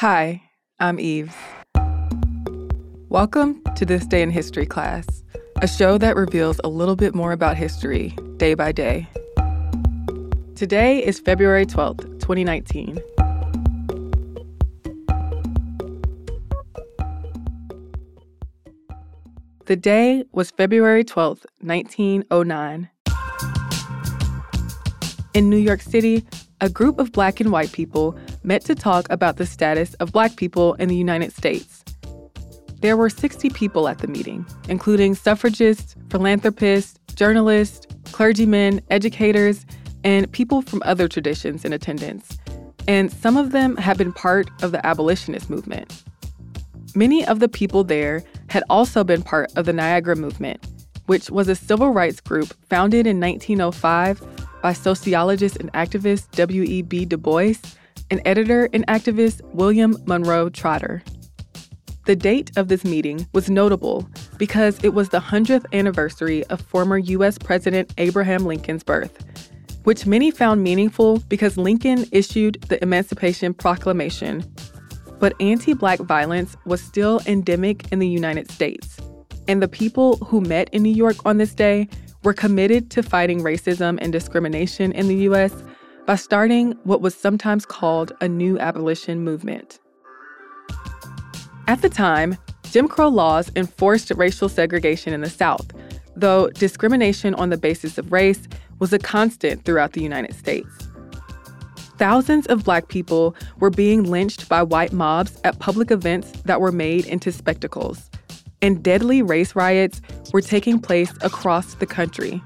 [0.00, 0.42] Hi,
[0.78, 1.34] I'm Eve.
[3.08, 5.06] Welcome to This Day in History class,
[5.62, 9.08] a show that reveals a little bit more about history day by day.
[10.54, 13.00] Today is February 12th, 2019.
[19.64, 22.90] The day was February 12th, 1909.
[25.36, 26.24] In New York City,
[26.62, 30.36] a group of black and white people met to talk about the status of black
[30.36, 31.84] people in the United States.
[32.80, 39.66] There were 60 people at the meeting, including suffragists, philanthropists, journalists, clergymen, educators,
[40.04, 42.38] and people from other traditions in attendance.
[42.88, 46.02] And some of them had been part of the abolitionist movement.
[46.94, 50.66] Many of the people there had also been part of the Niagara Movement,
[51.04, 54.22] which was a civil rights group founded in 1905
[54.66, 57.04] by sociologist and activist W.E.B.
[57.04, 57.54] Du Bois
[58.10, 61.04] and editor and activist William Monroe Trotter.
[62.06, 66.98] The date of this meeting was notable because it was the 100th anniversary of former
[66.98, 67.38] U.S.
[67.38, 69.24] President Abraham Lincoln's birth,
[69.84, 74.42] which many found meaningful because Lincoln issued the Emancipation Proclamation.
[75.20, 78.96] But anti black violence was still endemic in the United States,
[79.46, 81.88] and the people who met in New York on this day
[82.26, 85.54] were committed to fighting racism and discrimination in the U.S
[86.06, 89.80] by starting what was sometimes called a new abolition movement.
[91.66, 92.38] At the time,
[92.70, 95.66] Jim Crow laws enforced racial segregation in the South,
[96.14, 98.46] though discrimination on the basis of race
[98.78, 100.70] was a constant throughout the United States.
[101.98, 106.72] Thousands of black people were being lynched by white mobs at public events that were
[106.72, 108.10] made into spectacles,
[108.62, 110.00] and deadly race riots
[110.32, 112.42] were taking place across the country.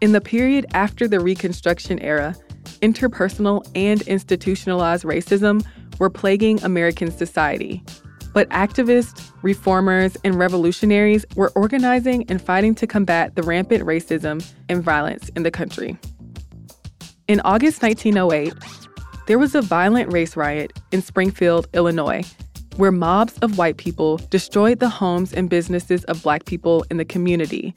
[0.00, 2.34] In the period after the Reconstruction era,
[2.80, 5.64] interpersonal and institutionalized racism
[5.98, 7.82] were plaguing American society.
[8.32, 14.82] But activists, reformers, and revolutionaries were organizing and fighting to combat the rampant racism and
[14.82, 15.98] violence in the country.
[17.28, 18.54] In August 1908,
[19.26, 22.22] there was a violent race riot in Springfield, Illinois,
[22.80, 27.04] where mobs of white people destroyed the homes and businesses of black people in the
[27.04, 27.74] community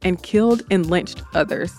[0.00, 1.78] and killed and lynched others.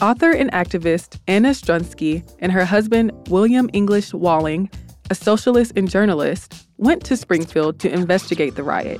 [0.00, 4.70] Author and activist Anna Strunsky and her husband William English Walling,
[5.10, 8.98] a socialist and journalist, went to Springfield to investigate the riot.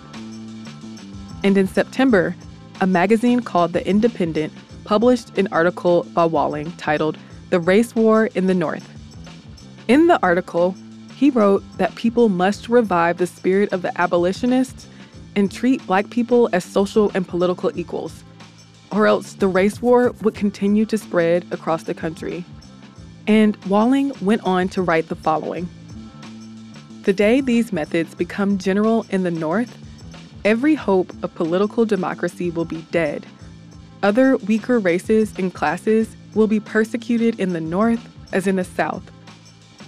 [1.43, 2.37] And in September,
[2.83, 4.53] a magazine called The Independent
[4.84, 7.16] published an article by Walling titled
[7.49, 8.87] The Race War in the North.
[9.88, 10.75] In the article,
[11.24, 14.86] he wrote that people must revive the spirit of the abolitionists
[15.34, 18.22] and treat black people as social and political equals
[18.92, 22.44] or else the race war would continue to spread across the country.
[23.26, 25.66] And Walling went on to write the following
[27.04, 29.76] The day these methods become general in the North,
[30.44, 33.26] every hope of political democracy will be dead.
[34.02, 39.10] Other weaker races and classes will be persecuted in the North as in the South.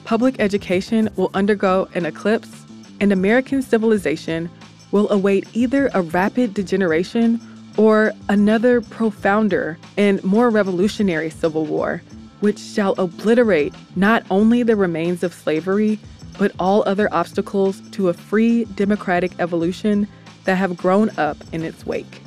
[0.06, 2.64] Public education will undergo an eclipse,
[3.00, 4.48] and American civilization
[4.92, 7.40] will await either a rapid degeneration
[7.76, 12.04] or another profounder and more revolutionary civil war,
[12.38, 15.98] which shall obliterate not only the remains of slavery,
[16.38, 20.06] but all other obstacles to a free democratic evolution
[20.44, 22.22] that have grown up in its wake.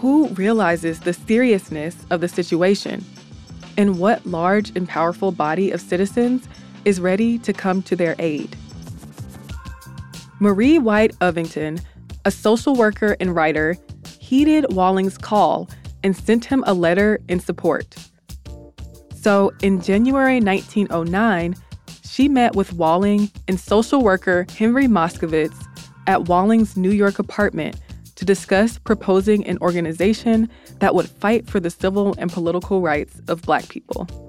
[0.00, 3.04] Who realizes the seriousness of the situation?
[3.76, 6.46] And what large and powerful body of citizens
[6.86, 8.56] is ready to come to their aid?
[10.38, 11.82] Marie White Ovington,
[12.24, 13.76] a social worker and writer,
[14.20, 15.68] heeded Walling's call
[16.04, 17.96] and sent him a letter in support.
[19.14, 21.56] So in January 1909,
[22.04, 25.56] she met with Walling and social worker Henry Moskowitz
[26.06, 27.80] at Walling's New York apartment
[28.14, 30.48] to discuss proposing an organization
[30.78, 34.25] that would fight for the civil and political rights of Black people.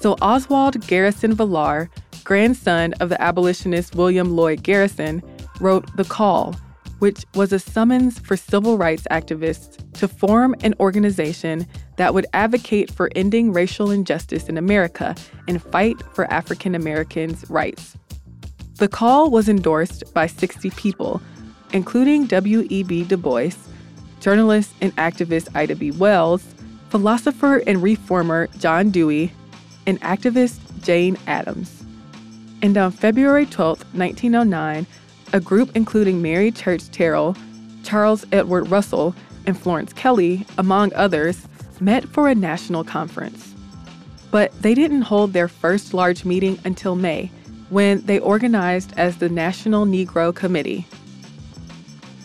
[0.00, 1.88] So Oswald Garrison Villard,
[2.24, 5.22] grandson of the abolitionist William Lloyd Garrison,
[5.60, 6.54] wrote The Call
[6.98, 12.90] which was a summons for civil rights activists to form an organization that would advocate
[12.90, 15.14] for ending racial injustice in America
[15.46, 17.96] and fight for African Americans' rights.
[18.76, 21.20] The call was endorsed by 60 people,
[21.72, 23.04] including W.E.B.
[23.04, 23.50] Du Bois,
[24.20, 25.90] journalist and activist Ida B.
[25.90, 26.54] Wells,
[26.90, 29.32] philosopher and reformer John Dewey,
[29.88, 31.82] and activist Jane Addams.
[32.60, 34.86] And on February 12, 1909,
[35.32, 37.34] a group including Mary Church Terrell,
[37.84, 39.14] Charles Edward Russell,
[39.46, 41.48] and Florence Kelley, among others,
[41.80, 43.54] met for a national conference.
[44.30, 47.30] But they didn't hold their first large meeting until May,
[47.70, 50.86] when they organized as the National Negro Committee.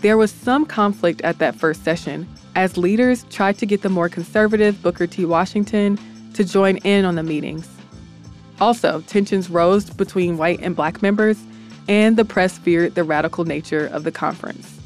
[0.01, 4.09] There was some conflict at that first session as leaders tried to get the more
[4.09, 5.23] conservative Booker T.
[5.23, 5.97] Washington
[6.33, 7.67] to join in on the meetings.
[8.59, 11.37] Also, tensions rose between white and black members,
[11.87, 14.79] and the press feared the radical nature of the conference.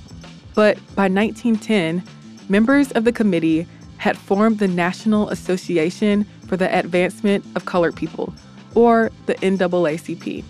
[0.55, 2.03] But by 1910,
[2.49, 3.67] members of the committee
[3.97, 8.33] had formed the National Association for the Advancement of Colored People,
[8.73, 10.43] or the NAACP.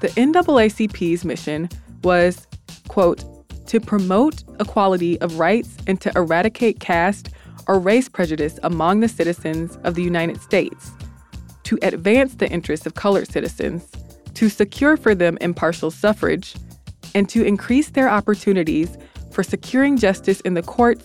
[0.00, 1.68] The NAACP's mission
[2.02, 2.46] was,
[2.88, 3.24] quote,
[3.66, 7.30] to promote equality of rights and to eradicate caste
[7.68, 10.90] or race prejudice among the citizens of the United States,
[11.64, 13.90] to advance the interests of colored citizens,
[14.34, 16.54] to secure for them impartial suffrage,
[17.14, 18.96] and to increase their opportunities
[19.30, 21.04] for securing justice in the courts,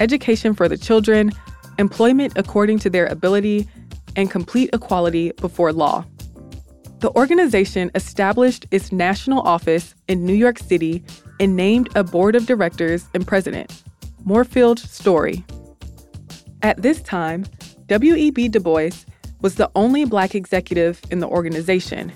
[0.00, 1.30] education for the children,
[1.78, 3.68] employment according to their ability,
[4.16, 6.04] and complete equality before law.
[7.00, 11.04] The organization established its national office in New York City
[11.38, 13.84] and named a board of directors and president,
[14.24, 15.44] Moorfield Storey.
[16.62, 17.46] At this time,
[17.86, 18.48] W.E.B.
[18.48, 18.90] Du Bois
[19.40, 22.12] was the only black executive in the organization.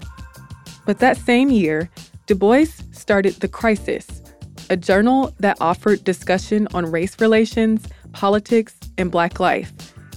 [0.85, 1.89] But that same year,
[2.27, 4.23] Du Bois started The Crisis,
[4.69, 9.73] a journal that offered discussion on race relations, politics, and black life,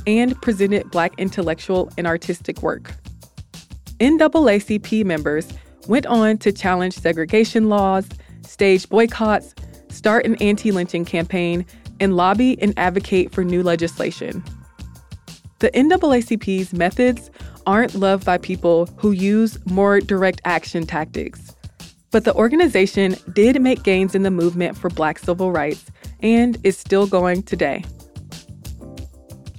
[0.07, 2.93] and presented black intellectual and artistic work.
[3.99, 5.47] NAACP members
[5.87, 8.07] went on to challenge segregation laws,
[8.41, 9.53] stage boycotts,
[9.89, 11.65] start an anti lynching campaign,
[11.99, 14.43] and lobby and advocate for new legislation.
[15.59, 17.31] The NAACP's methods
[17.65, 21.55] aren't loved by people who use more direct action tactics.
[22.11, 25.85] But the organization did make gains in the movement for black civil rights
[26.21, 27.83] and is still going today.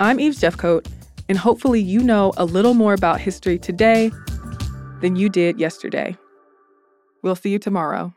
[0.01, 0.87] I'm Eve Jeffcoat,
[1.29, 4.11] and hopefully you know a little more about history today
[5.01, 6.17] than you did yesterday.
[7.23, 8.15] We'll see you tomorrow.